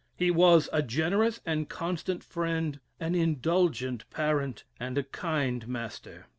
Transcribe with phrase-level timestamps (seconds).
[0.15, 6.25] He was a generous and constant friend, an indulgent parent, and a kind master.